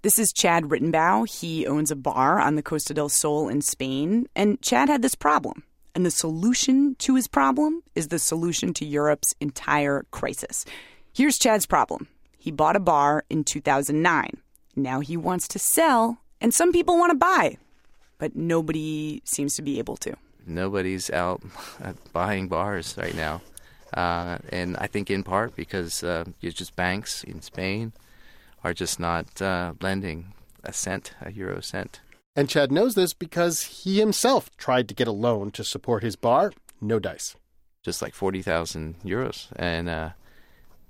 This 0.04 0.20
is 0.20 0.34
Chad 0.34 0.66
Rittenbough. 0.66 1.40
He 1.40 1.66
owns 1.66 1.90
a 1.90 1.96
bar 1.96 2.38
on 2.38 2.56
the 2.56 2.62
Costa 2.62 2.94
del 2.94 3.08
Sol 3.08 3.48
in 3.48 3.62
Spain. 3.62 4.28
And 4.36 4.62
Chad 4.62 4.90
had 4.90 5.02
this 5.02 5.16
problem. 5.16 5.64
And 5.96 6.06
the 6.06 6.12
solution 6.12 6.96
to 6.96 7.16
his 7.16 7.30
problem 7.30 7.84
is 7.96 8.10
the 8.10 8.20
solution 8.20 8.74
to 8.74 8.86
Europe's 8.86 9.34
entire 9.40 10.06
crisis. 10.12 10.66
Here's 11.14 11.40
Chad's 11.40 11.66
problem 11.66 12.10
he 12.38 12.52
bought 12.52 12.76
a 12.76 12.82
bar 12.82 13.24
in 13.30 13.46
2009. 13.46 14.30
Now 14.76 15.00
he 15.00 15.16
wants 15.16 15.48
to 15.48 15.58
sell, 15.60 16.18
and 16.42 16.54
some 16.54 16.74
people 16.74 16.98
want 16.98 17.12
to 17.12 17.18
buy, 17.18 17.58
but 18.18 18.36
nobody 18.36 19.22
seems 19.24 19.56
to 19.56 19.62
be 19.62 19.80
able 19.80 19.96
to. 19.98 20.18
Nobody's 20.46 21.12
out 21.12 21.42
buying 22.12 22.50
bars 22.50 22.96
right 22.98 23.16
now. 23.16 23.42
Uh, 23.94 24.40
and 24.50 24.76
I 24.76 24.88
think 24.88 25.10
in 25.10 25.24
part 25.24 25.56
because 25.56 26.04
uh, 26.04 26.26
it's 26.42 26.58
just 26.58 26.76
banks 26.76 27.24
in 27.24 27.42
Spain 27.42 27.94
are 28.64 28.74
just 28.74 29.00
not 29.00 29.42
uh, 29.42 29.74
lending 29.82 30.34
a 30.64 30.74
cent, 30.74 31.14
a 31.22 31.32
euro 31.32 31.62
cent. 31.62 32.00
And 32.36 32.50
Chad 32.50 32.72
knows 32.72 32.96
this 32.96 33.14
because 33.14 33.62
he 33.64 34.00
himself 34.00 34.50
tried 34.58 34.88
to 34.90 34.96
get 34.96 35.08
a 35.08 35.12
loan 35.12 35.52
to 35.52 35.64
support 35.64 36.04
his 36.04 36.16
bar. 36.16 36.52
No 36.82 37.00
dice. 37.00 37.36
Just 37.84 38.02
like 38.02 38.14
40,000 38.14 38.96
euros. 39.04 39.48
And 39.56 39.88
uh, 39.90 40.10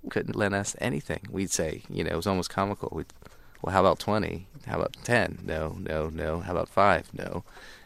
couldn't 0.09 0.35
lend 0.35 0.55
us 0.55 0.75
anything. 0.79 1.21
We'd 1.29 1.51
say, 1.51 1.83
you 1.89 2.03
know, 2.03 2.11
it 2.11 2.15
was 2.15 2.27
almost 2.27 2.49
comical. 2.49 2.89
We'd, 2.93 3.07
well, 3.61 3.73
how 3.73 3.81
about 3.81 3.99
20? 3.99 4.47
How 4.65 4.77
about 4.77 4.95
10? 5.03 5.39
No, 5.43 5.77
no, 5.79 6.09
no. 6.09 6.39
How 6.39 6.51
about 6.51 6.69
5? 6.69 7.13
No. 7.13 7.43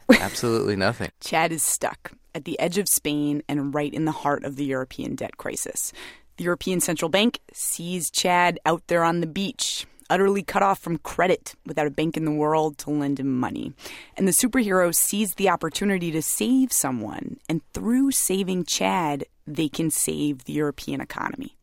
Absolutely 0.11 0.75
nothing. 0.75 1.09
Chad 1.19 1.51
is 1.51 1.63
stuck 1.63 2.11
at 2.35 2.45
the 2.45 2.59
edge 2.59 2.77
of 2.77 2.87
Spain 2.87 3.41
and 3.49 3.73
right 3.73 3.93
in 3.93 4.05
the 4.05 4.11
heart 4.11 4.43
of 4.43 4.55
the 4.55 4.65
European 4.65 5.15
debt 5.15 5.37
crisis. 5.37 5.91
The 6.37 6.43
European 6.43 6.79
Central 6.79 7.09
Bank 7.09 7.39
sees 7.51 8.11
Chad 8.11 8.59
out 8.63 8.83
there 8.87 9.03
on 9.03 9.21
the 9.21 9.27
beach, 9.27 9.87
utterly 10.07 10.43
cut 10.43 10.61
off 10.61 10.79
from 10.79 10.99
credit 10.99 11.55
without 11.65 11.87
a 11.87 11.91
bank 11.91 12.15
in 12.15 12.25
the 12.25 12.31
world 12.31 12.77
to 12.79 12.91
lend 12.91 13.19
him 13.19 13.39
money. 13.39 13.73
And 14.15 14.27
the 14.27 14.37
superhero 14.39 14.93
sees 14.93 15.33
the 15.33 15.49
opportunity 15.49 16.11
to 16.11 16.21
save 16.21 16.71
someone, 16.71 17.37
and 17.49 17.61
through 17.73 18.11
saving 18.11 18.65
Chad, 18.65 19.25
they 19.47 19.67
can 19.67 19.89
save 19.89 20.43
the 20.43 20.53
European 20.53 21.01
economy. 21.01 21.57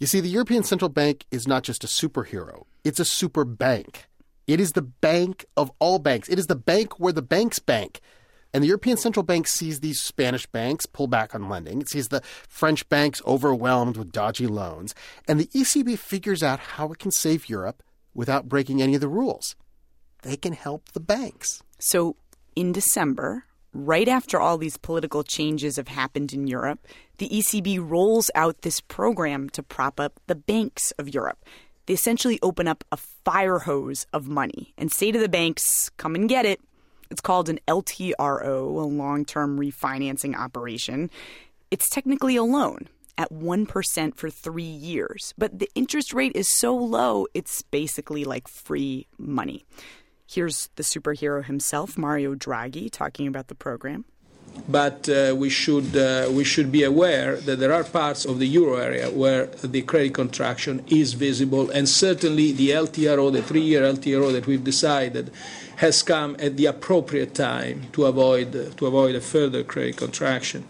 You 0.00 0.08
see, 0.08 0.20
the 0.20 0.28
European 0.28 0.64
Central 0.64 0.88
Bank 0.88 1.24
is 1.30 1.46
not 1.46 1.62
just 1.62 1.84
a 1.84 1.88
superhero, 1.88 2.64
it's 2.82 3.00
a 3.00 3.04
super 3.04 3.44
bank. 3.44 4.08
It 4.48 4.60
is 4.60 4.72
the 4.72 4.82
bank 4.82 5.44
of 5.58 5.70
all 5.78 5.98
banks. 5.98 6.28
It 6.28 6.38
is 6.38 6.46
the 6.46 6.56
bank 6.56 6.98
where 6.98 7.12
the 7.12 7.20
banks 7.20 7.58
bank. 7.58 8.00
And 8.54 8.62
the 8.62 8.68
European 8.68 8.96
Central 8.96 9.22
Bank 9.22 9.46
sees 9.46 9.80
these 9.80 10.00
Spanish 10.00 10.46
banks 10.46 10.86
pull 10.86 11.06
back 11.06 11.34
on 11.34 11.48
lending. 11.48 11.80
It 11.80 11.90
sees 11.90 12.08
the 12.08 12.22
French 12.48 12.88
banks 12.88 13.20
overwhelmed 13.26 13.96
with 13.96 14.12
dodgy 14.12 14.46
loans. 14.46 14.94
And 15.26 15.38
the 15.38 15.48
ECB 15.48 15.98
figures 15.98 16.42
out 16.42 16.58
how 16.60 16.90
it 16.92 16.98
can 16.98 17.10
save 17.10 17.48
Europe 17.48 17.82
without 18.14 18.48
breaking 18.48 18.80
any 18.80 18.94
of 18.94 19.00
the 19.00 19.08
rules. 19.08 19.54
They 20.22 20.36
can 20.36 20.54
help 20.54 20.92
the 20.92 21.00
banks. 21.00 21.62
So, 21.78 22.16
in 22.56 22.72
December, 22.72 23.44
right 23.72 24.08
after 24.08 24.40
all 24.40 24.58
these 24.58 24.76
political 24.76 25.22
changes 25.22 25.76
have 25.76 25.88
happened 25.88 26.32
in 26.32 26.46
Europe, 26.46 26.86
the 27.18 27.28
ECB 27.28 27.78
rolls 27.80 28.30
out 28.34 28.62
this 28.62 28.80
program 28.80 29.48
to 29.50 29.62
prop 29.62 30.00
up 30.00 30.18
the 30.26 30.34
banks 30.34 30.90
of 30.92 31.12
Europe. 31.12 31.44
They 31.86 31.94
essentially 31.94 32.38
open 32.42 32.66
up 32.68 32.84
a 32.92 32.96
fire 32.96 33.60
hose 33.60 34.06
of 34.12 34.28
money 34.28 34.74
and 34.76 34.92
say 34.92 35.12
to 35.12 35.18
the 35.18 35.28
banks, 35.28 35.90
come 35.96 36.14
and 36.14 36.28
get 36.28 36.44
it. 36.44 36.60
It's 37.10 37.20
called 37.20 37.48
an 37.48 37.60
LTRO, 37.66 38.60
a 38.66 38.86
long 38.86 39.24
term 39.24 39.58
refinancing 39.58 40.36
operation. 40.36 41.10
It's 41.70 41.88
technically 41.88 42.36
a 42.36 42.42
loan 42.42 42.88
at 43.16 43.32
1% 43.32 44.14
for 44.14 44.30
three 44.30 44.62
years, 44.62 45.34
but 45.36 45.58
the 45.58 45.68
interest 45.74 46.14
rate 46.14 46.32
is 46.36 46.48
so 46.48 46.74
low, 46.74 47.26
it's 47.34 47.62
basically 47.62 48.24
like 48.24 48.46
free 48.46 49.08
money. 49.18 49.64
Here's 50.26 50.68
the 50.76 50.84
superhero 50.84 51.44
himself, 51.44 51.98
Mario 51.98 52.34
Draghi, 52.34 52.90
talking 52.90 53.26
about 53.26 53.48
the 53.48 53.54
program 53.54 54.04
but 54.68 55.08
uh, 55.08 55.34
we 55.36 55.48
should 55.48 55.96
uh, 55.96 56.28
we 56.30 56.44
should 56.44 56.70
be 56.70 56.82
aware 56.84 57.36
that 57.36 57.58
there 57.58 57.72
are 57.72 57.84
parts 57.84 58.24
of 58.24 58.38
the 58.38 58.46
euro 58.46 58.76
area 58.76 59.10
where 59.10 59.46
the 59.62 59.82
credit 59.82 60.14
contraction 60.14 60.84
is 60.88 61.14
visible, 61.14 61.70
and 61.70 61.88
certainly 61.88 62.52
the 62.52 62.70
LTRO, 62.70 63.32
the 63.32 63.42
three-year 63.42 63.82
LTRO 63.82 64.32
that 64.32 64.46
we've 64.46 64.64
decided, 64.64 65.30
has 65.76 66.02
come 66.02 66.36
at 66.38 66.56
the 66.56 66.66
appropriate 66.66 67.34
time 67.34 67.86
to 67.92 68.04
avoid 68.06 68.76
to 68.76 68.86
avoid 68.86 69.14
a 69.14 69.20
further 69.20 69.64
credit 69.64 69.96
contraction. 69.96 70.64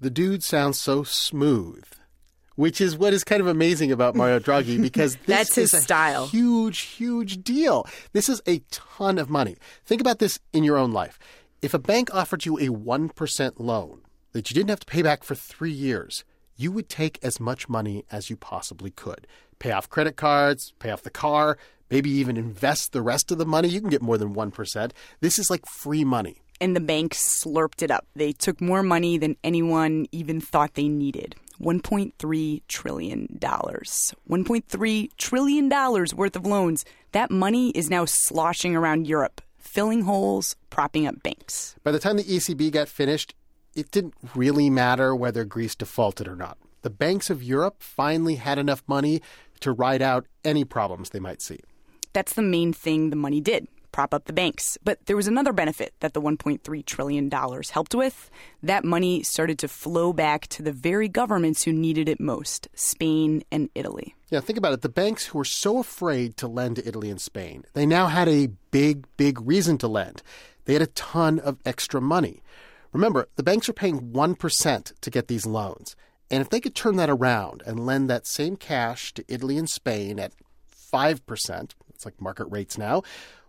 The 0.00 0.10
dude 0.10 0.42
sounds 0.42 0.78
so 0.78 1.04
smooth. 1.04 1.84
Which 2.56 2.80
is 2.80 2.96
what 2.96 3.12
is 3.12 3.24
kind 3.24 3.40
of 3.40 3.48
amazing 3.48 3.90
about 3.90 4.14
Mario 4.14 4.38
Draghi 4.38 4.80
because 4.88 5.16
this 5.16 5.26
That's 5.26 5.54
his 5.56 5.74
is 5.74 5.80
a 5.80 5.82
style. 5.82 6.28
huge, 6.28 6.78
huge 6.82 7.42
deal. 7.42 7.84
This 8.12 8.28
is 8.28 8.40
a 8.46 8.60
ton 8.70 9.18
of 9.18 9.28
money. 9.28 9.56
Think 9.84 10.00
about 10.00 10.20
this 10.20 10.38
in 10.52 10.62
your 10.62 10.76
own 10.76 10.92
life. 10.92 11.18
If 11.64 11.72
a 11.72 11.78
bank 11.78 12.14
offered 12.14 12.44
you 12.44 12.58
a 12.58 12.68
1% 12.68 13.52
loan 13.56 14.02
that 14.32 14.50
you 14.50 14.54
didn't 14.54 14.68
have 14.68 14.80
to 14.80 14.86
pay 14.86 15.00
back 15.00 15.24
for 15.24 15.34
three 15.34 15.72
years, 15.72 16.22
you 16.58 16.70
would 16.70 16.90
take 16.90 17.18
as 17.22 17.40
much 17.40 17.70
money 17.70 18.04
as 18.12 18.28
you 18.28 18.36
possibly 18.36 18.90
could. 18.90 19.26
Pay 19.58 19.70
off 19.70 19.88
credit 19.88 20.14
cards, 20.14 20.74
pay 20.78 20.90
off 20.90 21.02
the 21.02 21.08
car, 21.08 21.56
maybe 21.88 22.10
even 22.10 22.36
invest 22.36 22.92
the 22.92 23.00
rest 23.00 23.32
of 23.32 23.38
the 23.38 23.46
money. 23.46 23.68
You 23.68 23.80
can 23.80 23.88
get 23.88 24.02
more 24.02 24.18
than 24.18 24.34
1%. 24.34 24.90
This 25.20 25.38
is 25.38 25.48
like 25.48 25.64
free 25.64 26.04
money. 26.04 26.42
And 26.60 26.76
the 26.76 26.80
banks 26.80 27.42
slurped 27.42 27.82
it 27.82 27.90
up. 27.90 28.06
They 28.14 28.32
took 28.32 28.60
more 28.60 28.82
money 28.82 29.16
than 29.16 29.38
anyone 29.42 30.04
even 30.12 30.42
thought 30.42 30.74
they 30.74 30.88
needed. 30.88 31.34
$1.3 31.62 32.60
trillion. 32.68 33.38
$1.3 33.40 35.10
trillion 35.16 35.68
worth 36.14 36.36
of 36.36 36.44
loans. 36.44 36.84
That 37.12 37.30
money 37.30 37.70
is 37.70 37.88
now 37.88 38.04
sloshing 38.04 38.76
around 38.76 39.06
Europe 39.06 39.40
filling 39.64 40.02
holes, 40.02 40.56
propping 40.70 41.06
up 41.06 41.22
banks. 41.22 41.74
By 41.82 41.92
the 41.92 41.98
time 41.98 42.16
the 42.16 42.24
ECB 42.24 42.70
got 42.70 42.88
finished, 42.88 43.34
it 43.74 43.90
didn't 43.90 44.14
really 44.34 44.70
matter 44.70 45.16
whether 45.16 45.44
Greece 45.44 45.74
defaulted 45.74 46.28
or 46.28 46.36
not. 46.36 46.58
The 46.82 46.90
banks 46.90 47.30
of 47.30 47.42
Europe 47.42 47.82
finally 47.82 48.36
had 48.36 48.58
enough 48.58 48.84
money 48.86 49.22
to 49.60 49.72
ride 49.72 50.02
out 50.02 50.26
any 50.44 50.64
problems 50.64 51.10
they 51.10 51.18
might 51.18 51.42
see. 51.42 51.60
That's 52.12 52.34
the 52.34 52.42
main 52.42 52.72
thing 52.72 53.10
the 53.10 53.16
money 53.16 53.40
did 53.40 53.66
prop 53.94 54.12
up 54.12 54.24
the 54.24 54.32
banks. 54.32 54.76
But 54.82 55.06
there 55.06 55.14
was 55.14 55.28
another 55.28 55.52
benefit 55.52 55.94
that 56.00 56.14
the 56.14 56.20
$1.3 56.20 56.84
trillion 56.84 57.30
helped 57.30 57.94
with. 57.94 58.28
That 58.60 58.84
money 58.84 59.22
started 59.22 59.56
to 59.60 59.68
flow 59.68 60.12
back 60.12 60.48
to 60.48 60.64
the 60.64 60.72
very 60.72 61.08
governments 61.08 61.62
who 61.62 61.72
needed 61.72 62.08
it 62.08 62.18
most 62.18 62.66
Spain 62.74 63.44
and 63.52 63.70
Italy. 63.76 64.16
Yeah, 64.30 64.40
think 64.40 64.58
about 64.58 64.72
it. 64.72 64.82
The 64.82 64.88
banks 64.88 65.26
who 65.26 65.38
were 65.38 65.44
so 65.44 65.78
afraid 65.78 66.36
to 66.38 66.48
lend 66.48 66.76
to 66.76 66.88
Italy 66.88 67.08
and 67.08 67.20
Spain, 67.20 67.66
they 67.74 67.86
now 67.86 68.08
had 68.08 68.28
a 68.28 68.48
big, 68.72 69.06
big 69.16 69.40
reason 69.40 69.78
to 69.78 69.86
lend. 69.86 70.24
They 70.64 70.72
had 70.72 70.82
a 70.82 70.88
ton 70.88 71.38
of 71.38 71.58
extra 71.64 72.00
money. 72.00 72.42
Remember, 72.92 73.28
the 73.36 73.44
banks 73.44 73.68
are 73.68 73.74
paying 73.74 74.12
1% 74.12 74.92
to 75.00 75.10
get 75.10 75.28
these 75.28 75.46
loans. 75.46 75.94
And 76.32 76.40
if 76.40 76.50
they 76.50 76.58
could 76.58 76.74
turn 76.74 76.96
that 76.96 77.10
around 77.10 77.62
and 77.64 77.86
lend 77.86 78.10
that 78.10 78.26
same 78.26 78.56
cash 78.56 79.14
to 79.14 79.24
Italy 79.28 79.56
and 79.56 79.70
Spain 79.70 80.18
at 80.18 80.32
5%, 80.92 81.70
it's 81.90 82.04
like 82.04 82.20
market 82.20 82.46
rates 82.46 82.76
now, 82.76 83.02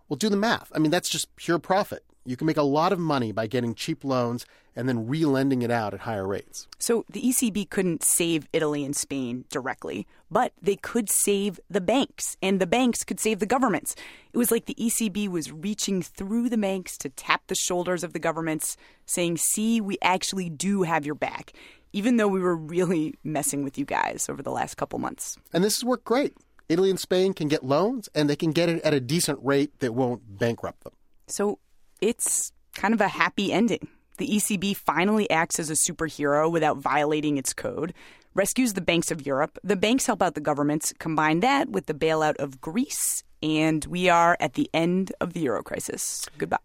well, 0.08 0.16
do 0.16 0.28
the 0.28 0.36
math. 0.36 0.70
I 0.74 0.78
mean, 0.78 0.90
that's 0.90 1.08
just 1.08 1.34
pure 1.36 1.58
profit. 1.58 2.04
You 2.24 2.36
can 2.36 2.46
make 2.46 2.56
a 2.56 2.62
lot 2.62 2.92
of 2.92 2.98
money 2.98 3.30
by 3.30 3.46
getting 3.46 3.74
cheap 3.74 4.04
loans 4.04 4.44
and 4.74 4.88
then 4.88 5.06
re-lending 5.06 5.62
it 5.62 5.70
out 5.70 5.94
at 5.94 6.00
higher 6.00 6.26
rates. 6.26 6.68
So 6.78 7.04
the 7.08 7.22
ECB 7.22 7.70
couldn't 7.70 8.02
save 8.02 8.46
Italy 8.52 8.84
and 8.84 8.94
Spain 8.94 9.44
directly, 9.48 10.06
but 10.30 10.52
they 10.60 10.76
could 10.76 11.08
save 11.08 11.58
the 11.70 11.80
banks, 11.80 12.36
and 12.42 12.60
the 12.60 12.66
banks 12.66 13.02
could 13.04 13.18
save 13.18 13.38
the 13.38 13.46
governments. 13.46 13.94
It 14.32 14.38
was 14.38 14.50
like 14.50 14.66
the 14.66 14.74
ECB 14.74 15.28
was 15.28 15.50
reaching 15.50 16.02
through 16.02 16.50
the 16.50 16.58
banks 16.58 16.98
to 16.98 17.08
tap 17.08 17.42
the 17.46 17.54
shoulders 17.54 18.04
of 18.04 18.12
the 18.12 18.18
governments, 18.18 18.76
saying, 19.06 19.38
See, 19.38 19.80
we 19.80 19.96
actually 20.02 20.50
do 20.50 20.82
have 20.82 21.06
your 21.06 21.14
back, 21.14 21.52
even 21.92 22.16
though 22.18 22.28
we 22.28 22.40
were 22.40 22.56
really 22.56 23.14
messing 23.24 23.64
with 23.64 23.78
you 23.78 23.86
guys 23.86 24.28
over 24.28 24.42
the 24.42 24.50
last 24.50 24.76
couple 24.76 24.98
months. 24.98 25.38
And 25.54 25.64
this 25.64 25.76
has 25.76 25.84
worked 25.84 26.04
great. 26.04 26.34
Italy 26.68 26.90
and 26.90 26.98
Spain 26.98 27.32
can 27.32 27.48
get 27.48 27.64
loans, 27.64 28.08
and 28.14 28.28
they 28.28 28.36
can 28.36 28.52
get 28.52 28.68
it 28.68 28.82
at 28.82 28.92
a 28.92 29.00
decent 29.00 29.38
rate 29.42 29.78
that 29.80 29.94
won't 29.94 30.38
bankrupt 30.38 30.82
them. 30.84 30.92
So 31.28 31.58
it's 32.00 32.52
kind 32.74 32.92
of 32.92 33.00
a 33.00 33.08
happy 33.08 33.52
ending. 33.52 33.88
The 34.18 34.28
ECB 34.28 34.76
finally 34.76 35.30
acts 35.30 35.58
as 35.58 35.70
a 35.70 35.74
superhero 35.74 36.50
without 36.50 36.78
violating 36.78 37.36
its 37.36 37.52
code, 37.52 37.92
rescues 38.34 38.72
the 38.72 38.80
banks 38.80 39.10
of 39.10 39.26
Europe. 39.26 39.58
The 39.62 39.76
banks 39.76 40.06
help 40.06 40.22
out 40.22 40.34
the 40.34 40.40
governments. 40.40 40.92
Combine 40.98 41.40
that 41.40 41.68
with 41.70 41.86
the 41.86 41.94
bailout 41.94 42.36
of 42.36 42.60
Greece, 42.60 43.22
and 43.42 43.84
we 43.84 44.08
are 44.08 44.36
at 44.40 44.54
the 44.54 44.70
end 44.74 45.12
of 45.20 45.34
the 45.34 45.40
euro 45.40 45.62
crisis. 45.62 46.26
Goodbye. 46.38 46.58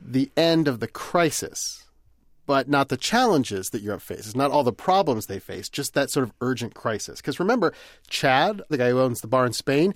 The 0.00 0.30
end 0.36 0.66
of 0.68 0.80
the 0.80 0.88
crisis 0.88 1.83
but 2.46 2.68
not 2.68 2.88
the 2.88 2.96
challenges 2.96 3.70
that 3.70 3.82
Europe 3.82 4.02
faces, 4.02 4.36
not 4.36 4.50
all 4.50 4.64
the 4.64 4.72
problems 4.72 5.26
they 5.26 5.38
face, 5.38 5.68
just 5.68 5.94
that 5.94 6.10
sort 6.10 6.24
of 6.24 6.32
urgent 6.40 6.74
crisis. 6.74 7.20
Because 7.20 7.40
remember, 7.40 7.72
Chad, 8.08 8.62
the 8.68 8.78
guy 8.78 8.90
who 8.90 9.00
owns 9.00 9.20
the 9.20 9.28
bar 9.28 9.46
in 9.46 9.52
Spain, 9.52 9.94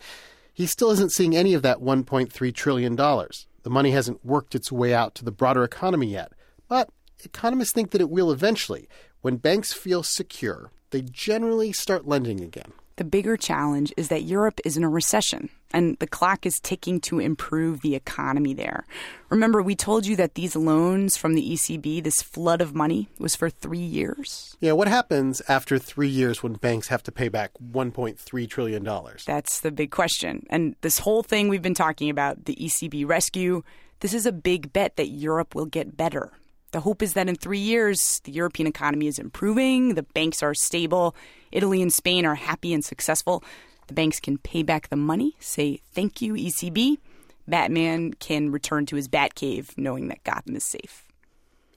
he 0.52 0.66
still 0.66 0.90
isn't 0.90 1.12
seeing 1.12 1.36
any 1.36 1.54
of 1.54 1.62
that 1.62 1.78
$1.3 1.78 2.54
trillion. 2.54 2.96
The 2.96 3.70
money 3.70 3.90
hasn't 3.90 4.24
worked 4.24 4.54
its 4.54 4.72
way 4.72 4.94
out 4.94 5.14
to 5.16 5.24
the 5.24 5.30
broader 5.30 5.62
economy 5.62 6.08
yet. 6.08 6.32
But 6.68 6.90
economists 7.24 7.72
think 7.72 7.90
that 7.90 8.00
it 8.00 8.10
will 8.10 8.32
eventually. 8.32 8.88
When 9.20 9.36
banks 9.36 9.72
feel 9.72 10.02
secure, 10.02 10.70
they 10.90 11.02
generally 11.02 11.72
start 11.72 12.06
lending 12.06 12.40
again. 12.40 12.72
The 12.98 13.04
bigger 13.04 13.36
challenge 13.36 13.92
is 13.96 14.08
that 14.08 14.24
Europe 14.24 14.60
is 14.64 14.76
in 14.76 14.82
a 14.82 14.88
recession 14.88 15.50
and 15.72 15.96
the 16.00 16.06
clock 16.08 16.44
is 16.44 16.58
ticking 16.58 17.00
to 17.02 17.20
improve 17.20 17.80
the 17.80 17.94
economy 17.94 18.54
there. 18.54 18.86
Remember, 19.28 19.62
we 19.62 19.76
told 19.76 20.04
you 20.04 20.16
that 20.16 20.34
these 20.34 20.56
loans 20.56 21.16
from 21.16 21.34
the 21.34 21.52
ECB, 21.52 22.02
this 22.02 22.22
flood 22.22 22.60
of 22.60 22.74
money, 22.74 23.08
was 23.20 23.36
for 23.36 23.50
three 23.50 23.78
years? 23.78 24.56
Yeah, 24.58 24.72
what 24.72 24.88
happens 24.88 25.40
after 25.46 25.78
three 25.78 26.08
years 26.08 26.42
when 26.42 26.54
banks 26.54 26.88
have 26.88 27.04
to 27.04 27.12
pay 27.12 27.28
back 27.28 27.52
$1.3 27.72 28.50
trillion? 28.50 28.82
That's 29.24 29.60
the 29.60 29.70
big 29.70 29.92
question. 29.92 30.44
And 30.50 30.74
this 30.80 30.98
whole 30.98 31.22
thing 31.22 31.48
we've 31.48 31.62
been 31.62 31.74
talking 31.74 32.10
about, 32.10 32.46
the 32.46 32.56
ECB 32.56 33.06
rescue, 33.06 33.62
this 34.00 34.12
is 34.12 34.26
a 34.26 34.32
big 34.32 34.72
bet 34.72 34.96
that 34.96 35.10
Europe 35.10 35.54
will 35.54 35.66
get 35.66 35.96
better. 35.96 36.32
The 36.72 36.80
hope 36.80 37.02
is 37.02 37.14
that 37.14 37.28
in 37.28 37.34
three 37.34 37.58
years, 37.58 38.20
the 38.24 38.32
European 38.32 38.66
economy 38.66 39.06
is 39.06 39.18
improving, 39.18 39.94
the 39.94 40.02
banks 40.02 40.42
are 40.42 40.54
stable, 40.54 41.14
Italy 41.50 41.80
and 41.80 41.92
Spain 41.92 42.26
are 42.26 42.34
happy 42.34 42.74
and 42.74 42.84
successful. 42.84 43.42
The 43.86 43.94
banks 43.94 44.20
can 44.20 44.36
pay 44.36 44.62
back 44.62 44.88
the 44.88 44.96
money, 44.96 45.34
say 45.40 45.80
thank 45.92 46.20
you, 46.20 46.34
ECB. 46.34 46.98
Batman 47.46 48.12
can 48.14 48.52
return 48.52 48.84
to 48.86 48.96
his 48.96 49.08
Batcave 49.08 49.78
knowing 49.78 50.08
that 50.08 50.22
Gotham 50.24 50.56
is 50.56 50.64
safe. 50.64 51.04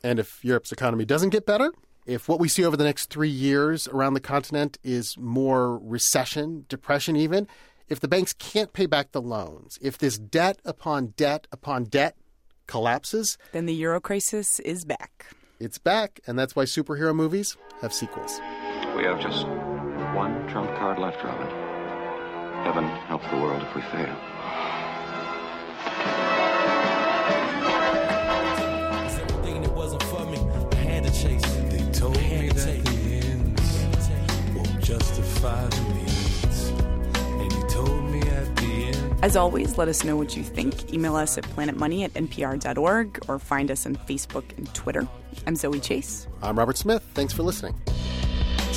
And 0.03 0.19
if 0.19 0.43
Europe's 0.43 0.73
economy 0.73 1.05
doesn't 1.05 1.29
get 1.29 1.45
better, 1.45 1.71
If 2.05 2.27
what 2.27 2.39
we 2.39 2.49
see 2.49 2.65
over 2.65 2.75
the 2.75 2.83
next 2.83 3.09
three 3.09 3.29
years 3.29 3.87
around 3.87 4.15
the 4.15 4.19
continent 4.19 4.77
is 4.83 5.17
more 5.17 5.77
recession, 5.77 6.65
depression, 6.67 7.15
even, 7.15 7.47
if 7.89 7.99
the 7.99 8.07
banks 8.07 8.33
can't 8.33 8.73
pay 8.73 8.85
back 8.85 9.11
the 9.11 9.21
loans, 9.21 9.77
if 9.81 9.97
this 9.97 10.17
debt 10.17 10.59
upon 10.65 11.13
debt 11.17 11.47
upon 11.51 11.85
debt 11.85 12.15
collapses, 12.71 13.37
then 13.51 13.65
the 13.65 13.73
euro 13.73 13.99
crisis 13.99 14.59
is 14.61 14.85
back. 14.85 15.25
It's 15.59 15.77
back, 15.77 16.21
and 16.25 16.39
that's 16.39 16.55
why 16.55 16.63
superhero 16.63 17.13
movies 17.13 17.57
have 17.81 17.93
sequels. 17.93 18.39
We 18.95 19.03
have 19.03 19.19
just 19.19 19.45
one 20.15 20.47
trump 20.47 20.73
card 20.77 20.97
left, 20.97 21.21
Robin. 21.21 21.47
Heaven 22.63 22.85
help 23.11 23.23
the 23.29 23.37
world 23.37 23.61
if 23.61 23.75
we 23.75 23.81
fail. 23.81 24.15
As 39.21 39.35
always, 39.35 39.77
let 39.77 39.87
us 39.87 40.03
know 40.03 40.15
what 40.15 40.35
you 40.35 40.41
think. 40.41 40.91
Email 40.91 41.15
us 41.15 41.37
at 41.37 41.43
planetmoney 41.43 42.03
at 42.03 42.13
npr.org 42.13 43.19
or 43.27 43.37
find 43.37 43.69
us 43.69 43.85
on 43.85 43.95
Facebook 43.95 44.57
and 44.57 44.73
Twitter. 44.73 45.07
I'm 45.45 45.55
Zoe 45.55 45.79
Chase. 45.79 46.27
I'm 46.41 46.57
Robert 46.57 46.75
Smith. 46.75 47.03
Thanks 47.13 47.31
for 47.31 47.43
listening. 47.43 47.79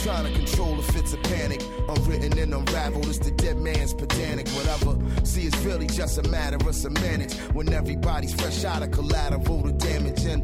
Trying 0.03 0.31
to 0.31 0.39
control 0.39 0.77
the 0.77 0.83
fits 0.93 1.15
of 1.15 1.23
panic. 1.23 1.63
Unwritten 1.89 2.39
and 2.39 2.53
unraveled, 2.53 3.07
it's 3.07 3.21
the 3.21 3.31
dead 3.31 3.57
man's 3.57 3.95
pedantic. 3.95 4.47
Whatever. 4.49 4.99
See, 5.25 5.47
it's 5.47 5.57
really 5.61 5.87
just 5.87 6.19
a 6.19 6.29
matter 6.29 6.59
of 6.69 6.75
some 6.75 6.93
minutes 6.93 7.39
when 7.55 7.73
everybody's 7.73 8.35
fresh 8.35 8.67
out 8.67 8.83
of 8.83 8.91
collateral 8.91 9.63
to 9.63 9.73
damage. 9.73 10.27
And 10.27 10.43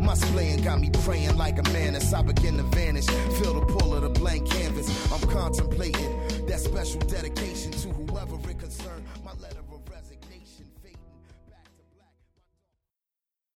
my 0.00 0.14
spleen 0.14 0.62
got 0.62 0.80
me 0.80 0.90
praying 1.02 1.36
like 1.36 1.58
a 1.58 1.68
menace. 1.72 2.12
I 2.12 2.22
begin 2.22 2.58
to 2.58 2.62
vanish. 2.62 3.06
Feel 3.06 3.58
the 3.58 3.66
pull 3.66 3.92
of 3.92 4.02
the 4.02 4.10
blank 4.10 4.48
canvas. 4.48 4.88
I'm 5.12 5.28
contemplating 5.28 6.46
that 6.46 6.60
special 6.60 7.00
dedication 7.00 7.72
to 7.72 8.01